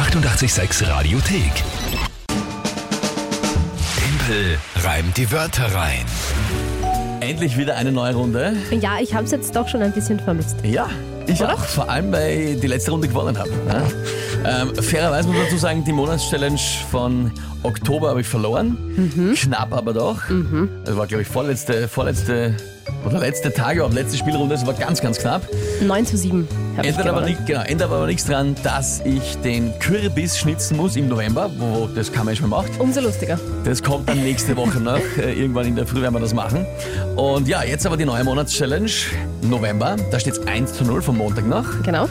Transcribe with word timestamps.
886 0.00 0.88
Radiothek. 0.88 1.52
Tempel 3.98 4.56
reimt 4.82 5.14
die 5.18 5.30
Wörter 5.30 5.74
rein. 5.74 6.06
Endlich 7.20 7.58
wieder 7.58 7.76
eine 7.76 7.92
neue 7.92 8.14
Runde. 8.14 8.56
Ja, 8.70 8.92
ich 8.98 9.12
habe 9.12 9.24
es 9.24 9.30
jetzt 9.30 9.54
doch 9.54 9.68
schon 9.68 9.82
ein 9.82 9.92
bisschen 9.92 10.18
vermisst. 10.18 10.56
Ja, 10.64 10.88
ich 11.26 11.42
Oder? 11.42 11.52
auch. 11.52 11.58
Vor 11.58 11.90
allem, 11.90 12.10
weil 12.12 12.30
ich 12.30 12.60
die 12.60 12.66
letzte 12.66 12.92
Runde 12.92 13.08
gewonnen 13.08 13.36
habe. 13.36 13.50
Ja? 13.68 14.62
Ähm, 14.62 14.74
fairerweise 14.74 15.28
muss 15.28 15.36
man 15.36 15.44
dazu 15.44 15.58
sagen, 15.58 15.84
die 15.84 15.92
Monatschallenge 15.92 16.58
von 16.90 17.30
Oktober 17.62 18.08
habe 18.08 18.22
ich 18.22 18.26
verloren. 18.26 18.78
Knapp 19.36 19.74
aber 19.74 19.92
doch. 19.92 20.22
Das 20.86 20.96
war, 20.96 21.06
glaube 21.08 21.22
ich, 21.22 21.28
vorletzte, 21.28 21.88
vorletzte 21.88 22.56
oder 23.04 23.18
letzte 23.18 23.52
Tage, 23.52 23.84
aber 23.84 23.92
letzte 23.92 24.16
Spielrunde. 24.16 24.54
Es 24.54 24.66
war 24.66 24.72
ganz, 24.72 25.02
ganz 25.02 25.18
knapp. 25.18 25.46
9 25.82 26.06
zu 26.06 26.16
7 26.16 26.48
habe 26.48 26.58
ich 26.64 26.69
Ändert 26.82 27.06
aber, 27.06 27.20
nicht, 27.22 27.46
genau, 27.46 27.62
ändert 27.62 27.90
aber 27.90 28.06
nichts 28.06 28.26
dran, 28.26 28.54
dass 28.62 29.00
ich 29.04 29.36
den 29.38 29.78
Kürbis 29.78 30.38
schnitzen 30.38 30.76
muss 30.76 30.96
im 30.96 31.08
November. 31.08 31.50
Wo, 31.58 31.88
das 31.94 32.12
kann 32.12 32.26
man 32.26 32.36
schon 32.36 32.50
gemacht. 32.50 32.70
Umso 32.78 33.00
lustiger. 33.00 33.38
Das 33.64 33.82
kommt 33.82 34.08
dann 34.08 34.22
nächste 34.22 34.56
Woche 34.56 34.80
noch. 34.80 35.00
Äh, 35.18 35.32
Irgendwann 35.34 35.66
in 35.66 35.76
der 35.76 35.86
Früh 35.86 36.00
werden 36.02 36.14
wir 36.14 36.20
das 36.20 36.34
machen. 36.34 36.66
Und 37.16 37.48
ja, 37.48 37.62
jetzt 37.62 37.86
aber 37.86 37.96
die 37.96 38.04
neue 38.04 38.24
Monatschallenge. 38.24 38.90
November. 39.42 39.96
Da 40.10 40.20
steht 40.20 40.34
es 40.34 40.46
1 40.46 40.74
zu 40.74 40.84
0 40.84 41.02
vom 41.02 41.18
Montag 41.18 41.46
noch. 41.46 41.64
Genau. 41.82 42.08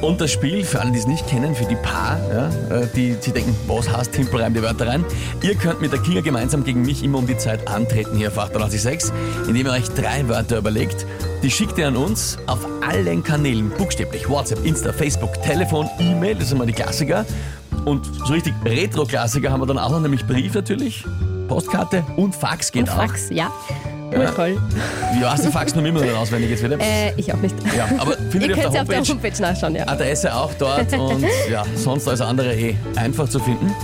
Und 0.00 0.20
das 0.20 0.32
Spiel, 0.32 0.64
für 0.64 0.80
alle, 0.80 0.92
die 0.92 0.98
es 0.98 1.06
nicht 1.06 1.26
kennen, 1.26 1.54
für 1.54 1.64
die 1.64 1.76
Paar, 1.76 2.18
ja, 2.32 2.48
äh, 2.74 2.86
die, 2.94 3.14
die 3.14 3.32
denken, 3.32 3.54
was 3.66 3.90
heißt 3.90 4.12
Timpelreim 4.12 4.54
die 4.54 4.62
Wörter 4.62 4.86
rein? 4.86 5.04
Ihr 5.42 5.54
könnt 5.54 5.80
mit 5.80 5.92
der 5.92 6.00
Kinga 6.00 6.20
gemeinsam 6.20 6.64
gegen 6.64 6.82
mich 6.82 7.02
immer 7.02 7.18
um 7.18 7.26
die 7.26 7.36
Zeit 7.36 7.68
antreten 7.68 8.16
hier 8.16 8.28
auf 8.28 8.38
886, 8.38 9.12
indem 9.46 9.66
ihr 9.66 9.72
euch 9.72 9.88
drei 9.90 10.26
Wörter 10.28 10.58
überlegt. 10.58 11.06
Die 11.42 11.50
schickt 11.50 11.78
ihr 11.78 11.88
an 11.88 11.96
uns 11.96 12.38
auf 12.46 12.66
allen 12.86 13.22
Kanälen, 13.22 13.70
buchstäblich 13.70 14.28
WhatsApp, 14.28 14.64
Insta, 14.64 14.92
Facebook, 14.92 15.42
Telefon, 15.42 15.88
E-Mail, 15.98 16.36
das 16.36 16.48
sind 16.48 16.58
mal 16.58 16.66
die 16.66 16.72
Klassiker. 16.72 17.26
Und 17.84 18.04
so 18.26 18.32
richtig 18.32 18.54
Retro-Klassiker 18.64 19.50
haben 19.50 19.60
wir 19.60 19.66
dann 19.66 19.78
auch 19.78 19.90
noch, 19.90 20.00
nämlich 20.00 20.26
Brief 20.26 20.54
natürlich, 20.54 21.04
Postkarte 21.48 22.04
und 22.16 22.34
Fax 22.34 22.70
geht 22.72 22.82
Und 22.82 22.88
Fax, 22.90 23.30
ja. 23.30 23.50
Ja. 24.12 24.20
Urtoll. 24.20 24.58
auch. 24.58 25.20
Wie 25.20 25.24
heißt 25.24 25.44
die 25.44 25.48
Fax 25.48 25.74
nur 25.74 25.84
immer 25.84 26.04
noch 26.04 26.18
auswendig 26.18 26.50
jetzt 26.50 26.64
wieder? 26.64 26.78
Äh, 26.80 27.12
ich 27.16 27.32
auch 27.32 27.38
nicht. 27.38 27.54
Ja, 27.76 27.88
aber 27.98 28.12
findet 28.30 28.50
Ihr 28.50 28.56
ihr 28.56 28.66
auf 28.66 28.72
sie 28.72 28.72
der 28.72 28.82
auf 28.82 28.88
der 28.88 29.04
Homepage. 29.04 29.42
Nachschauen, 29.42 29.74
ja. 29.74 29.88
Adresse 29.88 30.34
auch 30.34 30.52
dort 30.58 30.92
und 30.92 31.24
ja, 31.50 31.64
sonst 31.76 32.06
alles 32.08 32.20
andere 32.20 32.54
eh 32.54 32.76
einfach 32.96 33.28
zu 33.28 33.38
finden. 33.40 33.74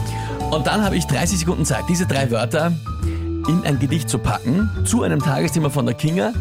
Und 0.51 0.67
dann 0.67 0.85
habe 0.85 0.97
ich 0.97 1.07
30 1.07 1.41
Sekunden 1.41 1.65
Zeit, 1.65 1.85
diese 1.89 2.07
drei 2.07 2.31
Wörter 2.31 2.73
in 3.49 3.63
ein 3.65 3.79
Gedicht 3.79 4.09
zu 4.09 4.19
packen, 4.19 4.69
zu 4.85 5.03
einem 5.03 5.21
Tagesthema 5.21 5.71
von 5.71 5.87
der 5.87 5.95
Kinga. 5.95 6.33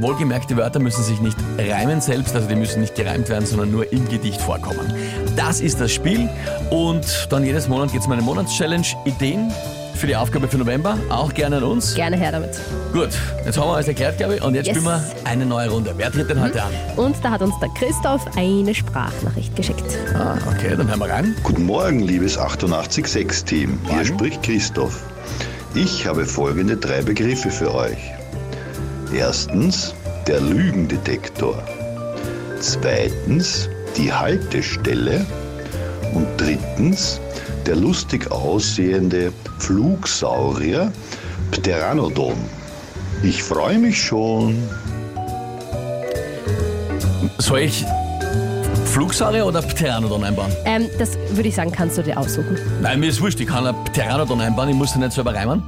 Wohlgemerkt, 0.00 0.48
die 0.48 0.56
Wörter 0.56 0.78
müssen 0.78 1.04
sich 1.04 1.20
nicht 1.20 1.36
reimen 1.58 2.00
selbst, 2.00 2.34
also 2.34 2.48
die 2.48 2.54
müssen 2.54 2.80
nicht 2.80 2.94
gereimt 2.94 3.28
werden, 3.28 3.44
sondern 3.44 3.70
nur 3.70 3.92
im 3.92 4.08
Gedicht 4.08 4.40
vorkommen. 4.40 4.92
Das 5.36 5.60
ist 5.60 5.78
das 5.78 5.92
Spiel 5.92 6.28
und 6.70 7.28
dann 7.30 7.44
jedes 7.44 7.68
Monat 7.68 7.92
geht 7.92 8.00
es 8.00 8.06
meine 8.06 8.22
Monatschallenge. 8.22 8.86
Ideen 9.04 9.52
für 10.00 10.06
die 10.06 10.16
Aufgabe 10.16 10.48
für 10.48 10.56
November, 10.56 10.98
auch 11.10 11.32
gerne 11.34 11.58
an 11.58 11.62
uns. 11.64 11.94
Gerne 11.94 12.16
her 12.16 12.32
damit. 12.32 12.58
Gut, 12.92 13.10
jetzt 13.44 13.58
haben 13.58 13.68
wir 13.68 13.74
alles 13.74 13.88
erklärt, 13.88 14.16
glaube 14.16 14.36
ich, 14.36 14.42
und 14.42 14.54
jetzt 14.54 14.66
Yes. 14.66 14.78
spielen 14.78 14.92
wir 14.94 15.04
eine 15.24 15.44
neue 15.44 15.68
Runde. 15.68 15.92
Wer 15.96 16.10
tritt 16.10 16.30
denn 16.30 16.40
heute 16.40 16.62
an? 16.62 16.70
Und 16.96 17.16
da 17.22 17.30
hat 17.32 17.42
uns 17.42 17.54
der 17.60 17.68
Christoph 17.70 18.22
eine 18.36 18.74
Sprachnachricht 18.74 19.54
geschickt. 19.54 19.84
Ah, 20.14 20.38
okay, 20.48 20.74
dann 20.76 20.88
hören 20.88 21.00
wir 21.00 21.10
rein. 21.10 21.36
Guten 21.42 21.66
Morgen, 21.66 22.00
liebes 22.00 22.38
886-Team. 22.38 23.78
Hier 23.88 24.04
spricht 24.06 24.42
Christoph. 24.42 25.00
Ich 25.74 26.06
habe 26.06 26.24
folgende 26.24 26.76
drei 26.78 27.02
Begriffe 27.02 27.50
für 27.50 27.74
euch. 27.74 27.98
Erstens 29.14 29.94
der 30.26 30.40
Lügendetektor. 30.40 31.62
Zweitens 32.58 33.68
die 33.98 34.10
Haltestelle. 34.12 35.26
Und 36.14 36.26
drittens 36.38 37.20
der 37.66 37.76
lustig 37.76 38.30
aussehende 38.30 39.32
Flugsaurier 39.58 40.92
Pteranodon. 41.50 42.36
Ich 43.22 43.42
freue 43.42 43.78
mich 43.78 44.00
schon. 44.00 44.56
Soll 47.38 47.60
ich 47.60 47.84
Flugsaurier 48.86 49.46
oder 49.46 49.62
Pteranodon 49.62 50.24
einbauen? 50.24 50.52
Ähm, 50.64 50.88
das 50.98 51.16
würde 51.30 51.48
ich 51.48 51.54
sagen, 51.54 51.70
kannst 51.70 51.98
du 51.98 52.02
dir 52.02 52.18
aussuchen. 52.18 52.58
Nein, 52.82 53.00
mir 53.00 53.08
ist 53.08 53.20
wurscht, 53.20 53.40
ich 53.40 53.46
kann 53.46 53.66
ein 53.66 53.74
Pteranodon 53.84 54.40
einbauen, 54.40 54.68
ich 54.68 54.74
muss 54.74 54.92
den 54.92 55.02
nicht 55.02 55.12
selber 55.12 55.34
reimen. 55.34 55.62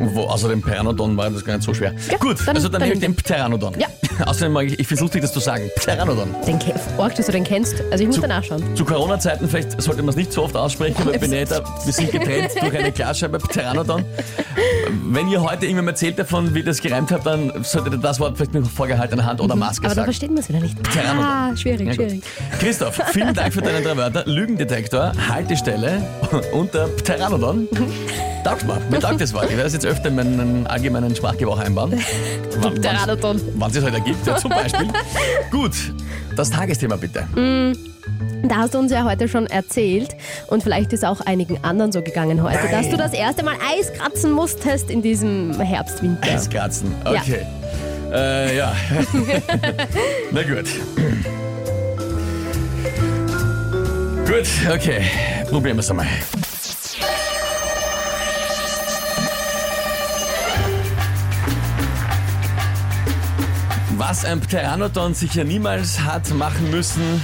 Wo, 0.00 0.22
außerdem 0.22 0.62
Pteranodon 0.62 1.16
war 1.16 1.30
das 1.30 1.44
gar 1.44 1.54
nicht 1.56 1.64
so 1.64 1.72
schwer. 1.74 1.92
Ja, 2.10 2.18
Gut, 2.18 2.38
dann- 2.46 2.56
also 2.56 2.68
dann 2.68 2.80
dann 2.80 2.88
nehme 2.88 2.94
ich 2.94 3.00
den 3.00 3.14
Pteranodon. 3.16 3.74
Ja. 3.78 3.86
Außerdem 4.26 4.52
mag 4.52 4.66
ich, 4.66 4.78
ich 4.78 4.86
finde 4.86 4.94
es 4.94 5.00
lustig, 5.02 5.20
das 5.22 5.32
zu 5.32 5.40
sagen. 5.40 5.68
Pteranodon. 5.76 6.34
Den 6.46 6.58
Ke- 6.58 6.74
Org, 6.96 7.14
dass 7.16 7.26
du 7.26 7.32
den 7.32 7.44
kennst. 7.44 7.82
Also 7.90 8.02
ich 8.02 8.06
muss 8.06 8.16
Zu- 8.16 8.22
da 8.22 8.28
nachschauen. 8.28 8.62
Zu 8.74 8.84
Corona-Zeiten 8.84 9.46
vielleicht 9.48 9.80
sollte 9.80 10.02
man 10.02 10.10
es 10.10 10.16
nicht 10.16 10.32
so 10.32 10.42
oft 10.44 10.56
aussprechen, 10.56 11.04
weil 11.04 11.18
nicht, 11.28 11.50
wir 11.50 11.92
sind 11.92 12.12
getrennt 12.12 12.50
durch 12.60 12.76
eine 12.78 12.92
Glasscheibe 12.92 13.38
Pteranodon. 13.38 14.04
Wenn 15.08 15.28
ihr 15.28 15.42
heute 15.42 15.66
irgendwann 15.66 15.88
erzählt 15.88 16.18
davon, 16.18 16.54
wie 16.54 16.60
ihr 16.60 16.64
das 16.64 16.80
gereimt 16.80 17.10
habt, 17.12 17.26
dann 17.26 17.52
solltet 17.62 17.92
ihr 17.94 17.98
das 17.98 18.18
Wort 18.20 18.36
vielleicht 18.36 18.54
mit 18.54 18.66
vorgehaltener 18.66 19.24
Hand 19.24 19.40
oder 19.40 19.54
Maske 19.54 19.80
Aber 19.86 19.88
dann 19.88 19.94
sagen. 19.96 20.04
versteht 20.06 20.30
man 20.30 20.38
es 20.38 20.48
wieder 20.48 20.60
nicht. 20.60 20.82
Pteranodon. 20.82 21.24
Ah, 21.24 21.56
schwierig, 21.56 21.80
Ja, 21.88 21.94
gut. 21.94 21.94
schwierig. 22.06 22.22
Christoph, 22.58 23.00
vielen 23.12 23.34
Dank 23.34 23.52
für 23.52 23.60
deine 23.62 23.82
drei 23.82 23.96
Wörter. 23.96 24.24
Lügendetektor, 24.26 25.12
Haltestelle 25.28 26.02
und 26.52 26.72
der 26.72 26.86
Pteranodon. 26.86 27.68
Taugt 28.46 28.64
mir. 28.64 28.78
Mir 28.90 29.00
taugt 29.00 29.20
das 29.20 29.34
Wort. 29.34 29.44
Ich 29.46 29.50
werde 29.50 29.64
das 29.64 29.72
jetzt 29.72 29.86
öfter 29.86 30.08
in 30.08 30.14
meinen 30.14 30.66
allgemeinen 30.68 31.16
Sprachgebrauch 31.16 31.58
einbauen. 31.58 31.92
Wann- 32.60 32.74
Pteranodon. 32.76 33.40
Wann 33.56 33.70
es 33.72 33.76
es 33.76 33.82
halt 33.82 33.94
ergibt, 33.94 34.24
ja, 34.24 34.36
zum 34.36 34.50
Beispiel. 34.50 34.86
Gut, 35.50 35.72
das 36.36 36.50
Tagesthema 36.50 36.94
bitte. 36.94 37.26
Da 38.44 38.56
hast 38.56 38.74
du 38.74 38.78
uns 38.78 38.92
ja 38.92 39.02
heute 39.02 39.26
schon 39.26 39.46
erzählt 39.48 40.14
und 40.46 40.62
vielleicht 40.62 40.92
ist 40.92 41.04
auch 41.04 41.22
einigen 41.22 41.58
anderen 41.64 41.90
so 41.90 42.02
gegangen 42.02 42.40
heute, 42.40 42.60
Nein. 42.62 42.70
dass 42.70 42.88
du 42.88 42.96
das 42.96 43.12
erste 43.14 43.42
Mal 43.44 43.56
Eis 43.76 43.92
kratzen 43.92 44.30
musstest 44.30 44.90
in 44.92 45.02
diesem 45.02 45.58
Herbst, 45.60 46.00
Winter. 46.04 46.30
Eiskratzen. 46.30 46.94
Okay. 47.04 47.44
Äh, 48.12 48.56
ja. 48.56 48.72
Na 50.30 50.42
gut. 50.44 50.66
Gut, 54.24 54.46
okay. 54.72 55.00
Probieren 55.50 55.76
wir 55.76 55.80
es 55.80 55.90
einmal. 55.90 56.06
Was 63.98 64.26
ein 64.26 64.40
Pteranodon 64.40 65.14
sicher 65.14 65.44
niemals 65.44 66.00
hat 66.00 66.28
machen 66.34 66.70
müssen, 66.70 67.22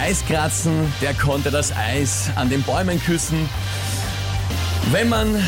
Eiskratzen, 0.00 0.92
der 1.00 1.12
konnte 1.12 1.50
das 1.50 1.76
Eis 1.76 2.30
an 2.36 2.48
den 2.48 2.62
Bäumen 2.62 3.02
küssen. 3.02 3.48
Wenn 4.92 5.08
man 5.08 5.42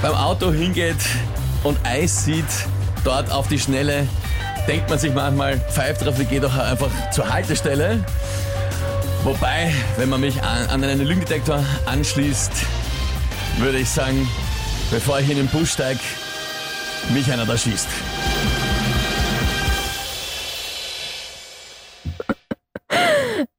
beim 0.00 0.14
Auto 0.14 0.52
hingeht 0.52 1.04
und 1.64 1.76
Eis 1.84 2.24
sieht, 2.24 2.44
dort 3.02 3.32
auf 3.32 3.48
die 3.48 3.58
Schnelle, 3.58 4.06
denkt 4.68 4.88
man 4.88 5.00
sich 5.00 5.12
manchmal, 5.12 5.58
pfeift 5.58 6.06
drauf, 6.06 6.18
ich 6.20 6.30
gehe 6.30 6.40
doch 6.40 6.56
einfach 6.56 7.10
zur 7.10 7.28
Haltestelle. 7.28 8.04
Wobei, 9.24 9.74
wenn 9.96 10.08
man 10.08 10.20
mich 10.20 10.40
an, 10.44 10.68
an 10.68 10.84
einen 10.84 11.04
Lügendetektor 11.04 11.64
anschließt, 11.86 12.52
würde 13.58 13.78
ich 13.78 13.88
sagen, 13.88 14.28
bevor 14.92 15.18
ich 15.18 15.28
in 15.28 15.38
den 15.38 15.48
Bus 15.48 15.72
steige, 15.72 16.00
mich 17.12 17.32
einer 17.32 17.46
da 17.46 17.58
schießt. 17.58 17.88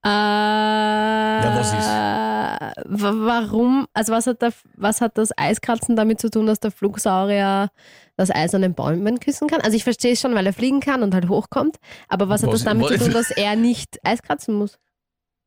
Äh, 0.06 0.10
ja, 0.10 1.56
was 1.56 1.74
ist? 1.74 3.04
Warum, 3.26 3.88
also 3.94 4.12
was 4.14 4.28
hat, 4.28 4.42
der, 4.42 4.52
was 4.76 5.02
hat 5.02 5.18
das 5.18 5.30
Eiskratzen 5.38 5.96
damit 5.96 6.20
zu 6.20 6.30
tun, 6.30 6.46
dass 6.46 6.60
der 6.60 6.72
Flugsaurier 6.72 7.70
das 8.18 8.30
Eis 8.30 8.54
an 8.54 8.62
den 8.62 8.74
Bäumen 8.74 9.20
küssen 9.20 9.48
kann? 9.48 9.62
Also 9.62 9.76
ich 9.78 9.84
verstehe 9.84 10.14
es 10.14 10.22
schon, 10.22 10.36
weil 10.36 10.46
er 10.46 10.54
fliegen 10.54 10.80
kann 10.82 11.04
und 11.04 11.14
halt 11.14 11.30
hochkommt, 11.30 11.78
aber 12.10 12.30
was 12.30 12.44
hat 12.44 12.50
Was- 12.50 12.64
das 12.64 12.66
damit 12.66 12.84
was- 12.86 12.92
zu 12.94 12.98
tun, 13.06 13.14
dass 13.14 13.32
er 13.32 13.56
nicht 13.56 14.00
Eis 14.04 14.22
kratzen 14.22 14.56
muss? 14.56 14.78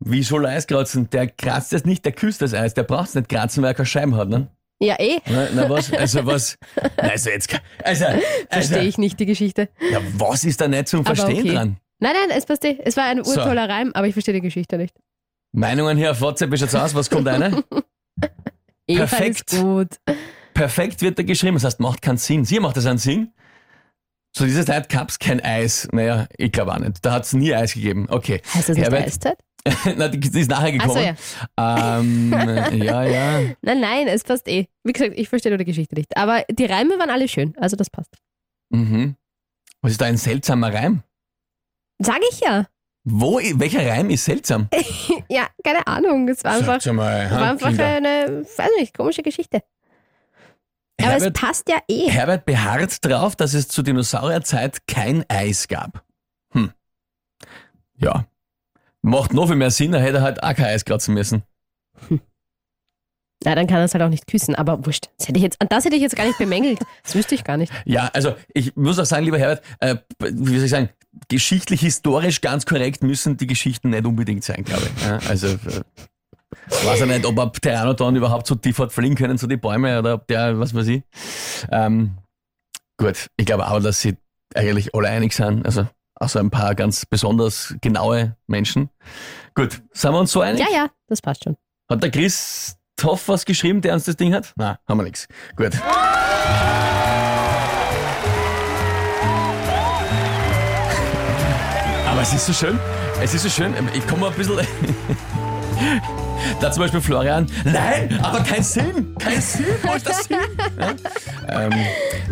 Wie 0.00 0.22
soll 0.22 0.44
er 0.44 0.52
Eis 0.52 0.66
kratzen? 0.66 1.08
Der 1.10 1.26
kratzt 1.28 1.72
es 1.72 1.84
nicht, 1.84 2.04
der 2.04 2.12
küsst 2.12 2.42
das 2.42 2.52
Eis. 2.52 2.74
Der 2.74 2.82
braucht 2.82 3.08
es 3.08 3.14
nicht 3.14 3.28
kratzen, 3.28 3.62
weil 3.62 3.70
er 3.70 3.74
keine 3.74 3.86
Scheiben 3.86 4.14
hat, 4.16 4.28
ne? 4.28 4.48
Ja, 4.78 4.96
eh, 4.98 5.20
Na, 5.26 5.48
na 5.54 5.70
was? 5.70 5.90
Also 5.92 6.26
was? 6.26 6.58
Also 6.98 7.30
jetzt, 7.30 7.48
also, 7.82 8.04
also, 8.04 8.18
verstehe 8.50 8.82
ich 8.82 8.98
nicht 8.98 9.18
die 9.18 9.24
Geschichte. 9.26 9.70
Ja, 9.90 10.00
was 10.18 10.44
ist 10.44 10.60
da 10.60 10.68
nicht 10.68 10.88
zum 10.88 11.04
Verstehen 11.04 11.38
okay. 11.40 11.52
dran? 11.54 11.76
Nein, 11.98 12.12
nein, 12.14 12.36
es 12.36 12.44
passt 12.46 12.64
eh. 12.64 12.78
Es 12.84 12.96
war 12.96 13.04
ein 13.04 13.22
So. 13.24 13.38
urtoller 13.40 13.68
Reim, 13.68 13.90
aber 13.94 14.06
ich 14.06 14.12
verstehe 14.12 14.34
die 14.34 14.40
Geschichte 14.40 14.76
nicht. 14.76 14.94
Meinungen 15.52 15.96
hier 15.96 16.10
auf 16.10 16.20
WhatsApp, 16.20 16.50
wie 16.52 16.58
schaut's 16.58 16.74
aus? 16.74 16.94
Was 16.94 17.08
kommt 17.08 17.26
eine? 17.28 17.62
Perfekt. 18.86 19.52
ist 19.52 19.60
gut. 19.62 19.88
Perfekt 20.54 21.02
wird 21.02 21.18
da 21.18 21.22
geschrieben, 21.22 21.54
das 21.54 21.64
heißt, 21.64 21.80
macht 21.80 22.02
keinen 22.02 22.18
Sinn. 22.18 22.44
Sie 22.44 22.60
macht 22.60 22.76
das 22.76 22.86
einen 22.86 22.98
Sinn. 22.98 23.32
Zu 24.34 24.44
dieser 24.44 24.66
Zeit 24.66 24.88
gab's 24.88 25.18
kein 25.18 25.40
Eis. 25.42 25.88
Naja, 25.92 26.26
ich 26.36 26.52
glaube 26.52 26.72
auch 26.74 26.78
nicht. 26.78 27.04
Da 27.04 27.12
hat's 27.14 27.32
nie 27.32 27.54
Eis 27.54 27.72
gegeben. 27.74 28.06
Okay. 28.10 28.42
Heißt 28.54 28.68
das 28.68 28.76
nicht 28.76 28.84
Herbert? 28.84 29.06
Eiszeit? 29.06 29.38
Na, 29.96 30.08
die, 30.08 30.18
ist 30.38 30.48
nachher 30.50 30.76
Ach 30.80 30.86
so, 30.88 30.94
gekommen. 30.94 31.16
ja. 31.58 31.98
Ähm, 31.98 32.32
ja, 32.82 33.02
ja. 33.04 33.38
Nein, 33.62 33.80
nein, 33.80 34.06
es 34.08 34.22
passt 34.22 34.46
eh. 34.48 34.66
Wie 34.84 34.92
gesagt, 34.92 35.14
ich 35.16 35.28
verstehe 35.28 35.50
nur 35.50 35.58
die 35.58 35.64
Geschichte 35.64 35.94
nicht. 35.96 36.16
Aber 36.16 36.44
die 36.50 36.66
Reime 36.66 36.98
waren 36.98 37.10
alle 37.10 37.26
schön, 37.28 37.54
also 37.58 37.74
das 37.76 37.90
passt. 37.90 38.14
Mhm. 38.70 39.16
Was 39.82 39.92
ist 39.92 40.00
da 40.00 40.04
ein 40.06 40.16
seltsamer 40.18 40.72
Reim? 40.72 41.02
Sag 41.98 42.20
ich 42.30 42.40
ja. 42.40 42.66
Wo, 43.04 43.38
welcher 43.38 43.88
Reim 43.88 44.10
ist 44.10 44.24
seltsam? 44.24 44.68
Ja, 45.28 45.48
keine 45.64 45.86
Ahnung. 45.88 46.28
Es 46.28 46.44
war 46.44 46.52
einfach, 46.52 46.84
einmal, 46.86 47.30
war 47.30 47.50
einfach 47.50 47.66
eine, 47.66 48.44
weiß 48.56 48.70
nicht, 48.78 48.96
komische 48.96 49.22
Geschichte. 49.22 49.62
Aber 51.00 51.16
es 51.16 51.24
Herbert, 51.24 51.40
passt 51.40 51.68
ja 51.68 51.78
eh. 51.88 52.08
Herbert 52.08 52.44
beharrt 52.44 53.04
darauf, 53.04 53.34
dass 53.34 53.54
es 53.54 53.68
zu 53.68 53.82
Dinosaurierzeit 53.82 54.86
kein 54.86 55.24
Eis 55.28 55.66
gab. 55.66 56.04
Hm. 56.52 56.72
Ja. 57.96 58.26
Macht 59.02 59.34
noch 59.34 59.48
viel 59.48 59.56
mehr 59.56 59.70
Sinn, 59.70 59.92
da 59.92 59.98
hätte 59.98 60.18
er 60.18 60.22
halt 60.22 60.42
auch 60.42 60.54
kein 60.54 60.66
Eis 60.66 60.84
kratzen 60.84 61.14
müssen. 61.14 61.42
Ja, 63.44 63.54
dann 63.54 63.66
kann 63.66 63.78
er 63.78 63.84
es 63.84 63.94
halt 63.94 64.02
auch 64.02 64.08
nicht 64.08 64.26
küssen, 64.26 64.54
aber 64.54 64.84
wurscht. 64.86 65.10
Das 65.18 65.28
hätte 65.28 65.38
ich 65.38 65.42
jetzt, 65.42 65.58
das 65.68 65.84
hätte 65.84 65.94
ich 65.96 66.02
jetzt 66.02 66.16
gar 66.16 66.26
nicht 66.26 66.38
bemängelt. 66.38 66.80
Das 67.04 67.14
wüsste 67.14 67.34
ich 67.34 67.44
gar 67.44 67.56
nicht. 67.56 67.72
Ja, 67.84 68.10
also 68.12 68.34
ich 68.54 68.74
muss 68.76 68.98
auch 68.98 69.04
sagen, 69.04 69.24
lieber 69.24 69.38
Herbert, 69.38 69.62
äh, 69.80 69.96
wie 70.18 70.56
soll 70.56 70.64
ich 70.64 70.70
sagen, 70.70 70.88
geschichtlich, 71.28 71.80
historisch 71.80 72.40
ganz 72.40 72.66
korrekt 72.66 73.02
müssen 73.02 73.36
die 73.36 73.46
Geschichten 73.46 73.90
nicht 73.90 74.06
unbedingt 74.06 74.44
sein, 74.44 74.64
glaube 74.64 74.82
ich. 74.84 75.04
Ja, 75.04 75.18
also 75.28 75.48
äh, 75.48 75.82
weiß 76.84 77.00
ich 77.00 77.06
nicht, 77.06 77.26
ob 77.26 77.38
ein 77.38 77.52
Pteranodon 77.52 78.16
überhaupt 78.16 78.46
so 78.46 78.54
tief 78.54 78.78
hat 78.78 78.92
fliegen 78.92 79.14
können 79.14 79.38
zu 79.38 79.46
die 79.46 79.56
Bäume 79.56 79.98
oder 79.98 80.14
ob 80.14 80.26
der, 80.26 80.58
was 80.58 80.74
weiß 80.74 80.86
ich. 80.88 81.02
Ähm, 81.70 82.18
gut, 82.96 83.28
ich 83.36 83.46
glaube 83.46 83.68
auch, 83.68 83.80
dass 83.80 84.00
sie 84.00 84.16
eigentlich 84.54 84.94
alle 84.94 85.08
einig 85.08 85.32
sind, 85.32 85.64
also 85.66 85.86
außer 86.14 86.40
ein 86.40 86.50
paar 86.50 86.74
ganz 86.74 87.06
besonders 87.06 87.74
genaue 87.80 88.36
Menschen. 88.46 88.90
Gut, 89.54 89.82
sind 89.92 90.12
wir 90.12 90.18
uns 90.18 90.32
so 90.32 90.40
einig? 90.40 90.60
Ja, 90.60 90.68
ja, 90.72 90.90
das 91.08 91.20
passt 91.20 91.44
schon. 91.44 91.56
Hat 91.90 92.02
der 92.02 92.10
Christoph 92.10 93.28
was 93.28 93.44
geschrieben, 93.44 93.80
der 93.80 93.94
uns 93.94 94.04
das 94.04 94.16
Ding 94.16 94.34
hat? 94.34 94.52
Nein, 94.56 94.76
haben 94.88 94.98
wir 94.98 95.04
nichts. 95.04 95.28
Gut. 95.56 95.72
Aber 102.16 102.22
es 102.22 102.32
ist 102.32 102.46
so 102.46 102.52
schön. 102.54 102.78
Es 103.22 103.34
ist 103.34 103.42
so 103.42 103.50
schön. 103.50 103.74
Ich 103.92 104.06
komme 104.06 104.22
mal 104.22 104.30
ein 104.30 104.36
bisschen. 104.36 104.56
Da 106.60 106.70
zum 106.70 106.84
Beispiel 106.84 107.00
Florian, 107.00 107.46
nein, 107.64 108.18
aber 108.22 108.40
kein 108.40 108.62
Sinn, 108.62 109.14
kein 109.18 109.40
Sinn, 109.40 109.66
wo 109.82 109.94
ist 109.94 110.08
das 110.08 110.24
Sinn? 110.24 110.38
Ja, 110.78 111.64
ähm, 111.64 111.72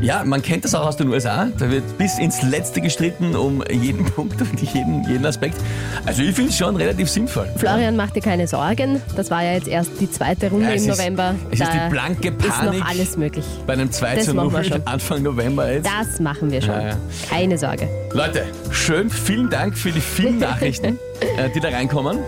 ja, 0.04 0.22
man 0.24 0.42
kennt 0.42 0.64
das 0.64 0.74
auch 0.74 0.86
aus 0.86 0.96
den 0.96 1.08
USA, 1.08 1.48
da 1.58 1.70
wird 1.70 1.96
bis 1.98 2.18
ins 2.18 2.42
Letzte 2.42 2.80
gestritten 2.80 3.34
um 3.34 3.62
jeden 3.70 4.04
Punkt 4.14 4.40
und 4.40 4.60
jeden, 4.60 5.08
jeden 5.08 5.24
Aspekt. 5.24 5.56
Also 6.06 6.22
ich 6.22 6.34
finde 6.34 6.50
es 6.50 6.58
schon 6.58 6.76
relativ 6.76 7.08
sinnvoll. 7.08 7.48
Florian, 7.56 7.96
mach 7.96 8.10
dir 8.10 8.20
keine 8.20 8.46
Sorgen. 8.46 9.00
Das 9.16 9.30
war 9.30 9.42
ja 9.42 9.52
jetzt 9.54 9.68
erst 9.68 9.90
die 10.00 10.10
zweite 10.10 10.50
Runde 10.50 10.66
Ja, 10.66 10.72
im 10.72 10.76
ist- 10.76 10.86
November. 10.88 11.34
es 11.50 11.60
ist 11.60 11.66
da 11.68 11.84
die 11.86 11.90
blanke 11.90 12.28
ist 12.28 12.38
Panik. 12.48 12.80
noch 12.80 12.88
alles 12.88 13.16
möglich. 13.16 13.44
Bei 13.66 13.72
einem 13.72 13.90
2 13.90 14.14
Das 14.16 14.24
zu 14.26 14.34
machen 14.34 14.52
wir 14.52 14.58
0 14.60 14.64
schon. 14.64 14.86
Anfang 14.86 15.22
November 15.22 15.72
jetzt. 15.72 15.86
Das 15.86 16.20
machen 16.20 16.50
wir 16.50 16.60
schon. 16.60 16.74
Ja. 16.80 16.96
Keine 17.30 17.56
Sorge. 17.58 17.88
Leute, 18.12 18.44
schön, 18.70 19.08
vielen 19.10 19.48
Dank 19.48 19.76
für 19.76 19.90
die 19.90 20.00
vielen 20.00 20.38
Nachrichten, 20.38 20.98
äh, 21.38 21.48
die 21.54 21.60
da 21.60 21.68
reinkommen. 21.70 22.18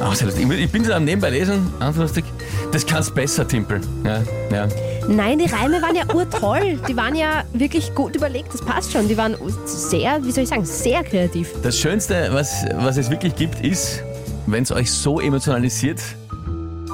Lustig. 0.00 0.50
ich 0.58 0.70
bin 0.72 0.84
so 0.84 0.92
am 0.92 1.04
Nebenbei 1.04 1.30
lesen, 1.30 1.72
lustig. 1.96 2.24
Das 2.72 2.84
kannst 2.84 3.14
besser, 3.14 3.46
Timpel. 3.46 3.80
Ja, 4.04 4.18
ja. 4.52 4.68
Nein, 5.08 5.38
die 5.38 5.46
Reime 5.46 5.82
waren 5.82 5.94
ja 5.96 6.04
urtoll. 6.14 6.78
Die 6.88 6.96
waren 6.96 7.14
ja 7.14 7.44
wirklich 7.52 7.94
gut 7.94 8.16
überlegt. 8.16 8.52
Das 8.52 8.62
passt 8.62 8.92
schon. 8.92 9.08
Die 9.08 9.16
waren 9.16 9.36
sehr, 9.66 10.22
wie 10.22 10.30
soll 10.30 10.44
ich 10.44 10.48
sagen, 10.50 10.64
sehr 10.64 11.02
kreativ. 11.02 11.48
Das 11.62 11.78
Schönste, 11.78 12.28
was, 12.32 12.64
was 12.76 12.96
es 12.96 13.10
wirklich 13.10 13.34
gibt, 13.34 13.60
ist, 13.60 14.02
wenn 14.46 14.62
es 14.62 14.70
euch 14.70 14.90
so 14.90 15.20
emotionalisiert, 15.20 16.00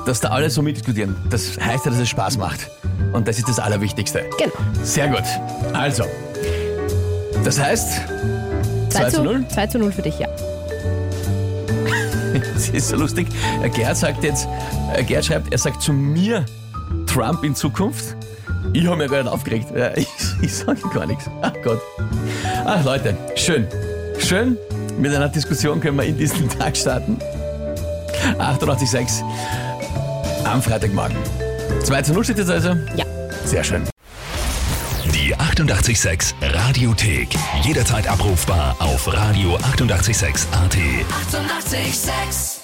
dass 0.07 0.21
da 0.21 0.29
alle 0.29 0.49
so 0.49 0.63
mitdiskutieren. 0.63 1.17
Das 1.31 1.59
heißt 1.61 1.85
ja, 1.85 1.91
dass 1.91 2.01
es 2.01 2.09
Spaß 2.09 2.39
macht. 2.39 2.71
Und 3.13 3.29
das 3.29 3.39
ist 3.39 3.49
das 3.49 3.59
Allerwichtigste. 3.59 4.25
Genau. 4.39 4.53
Sehr 4.83 5.09
gut. 5.09 5.25
Also, 5.75 6.05
das 7.45 7.61
heißt, 7.61 8.01
2 8.91 9.11
zu 9.11 9.23
0. 9.23 9.45
2 9.49 9.67
zu 9.67 9.79
0 9.79 9.93
für 9.93 10.03
dich, 10.03 10.19
ja. 10.19 10.29
Das 12.55 12.69
ist 12.69 12.89
so 12.89 12.97
lustig. 12.97 13.29
Äh, 13.63 13.69
Gerd 13.71 13.97
sagt 13.97 14.23
jetzt, 14.25 14.49
äh, 14.95 15.03
Gerd 15.03 15.25
schreibt, 15.25 15.53
er 15.53 15.59
sagt 15.59 15.83
zu 15.83 15.93
mir 15.93 16.45
Trump 17.19 17.43
in 17.43 17.53
Zukunft. 17.53 18.15
Ich 18.73 18.87
habe 18.87 18.97
mir 18.97 19.09
gar 19.09 19.25
nicht 19.25 19.33
aufgeregt. 19.33 19.67
Ich 19.97 20.07
ich 20.41 20.55
sage 20.55 20.81
gar 20.95 21.05
nichts. 21.05 21.29
Ach 21.43 21.53
Gott. 21.65 21.81
Ach 22.65 22.85
Leute, 22.85 23.17
schön. 23.35 23.67
Schön. 24.21 24.57
Mit 25.01 25.13
einer 25.13 25.29
Diskussion 25.29 25.81
können 25.81 25.97
wir 25.97 26.05
in 26.05 26.17
diesen 26.17 26.49
Tag 26.59 26.77
starten. 26.77 27.19
88,6 28.39 29.25
am 30.45 30.63
Freitagmorgen. 30.63 31.17
2 31.83 32.03
zu 32.03 32.13
0 32.13 32.23
steht 32.23 32.39
jetzt 32.39 32.51
also. 32.51 32.69
Ja. 32.95 33.05
Sehr 33.45 33.65
schön. 33.65 33.83
Die 35.13 35.35
886 35.35 36.37
Radiothek. 36.41 37.31
Jederzeit 37.65 38.07
abrufbar 38.07 38.77
auf 38.79 39.09
radio886.at. 39.09 39.65
886! 39.73 40.47
886 40.53 42.58